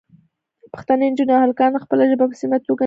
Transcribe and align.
پښتنې 0.73 1.05
نجونې 1.11 1.33
او 1.35 1.41
هلکان 1.45 1.71
خپله 1.83 2.03
ژبه 2.11 2.25
په 2.29 2.35
سمه 2.41 2.57
توګه 2.59 2.59
نه 2.59 2.67
شي 2.67 2.69
ویلی. 2.71 2.79